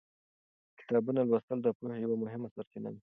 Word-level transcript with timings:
کتابونه 0.79 1.21
لوستل 1.29 1.59
د 1.63 1.67
پوهې 1.77 1.97
یوه 2.03 2.15
مهمه 2.23 2.47
سرچینه 2.55 2.89
ده. 2.93 2.99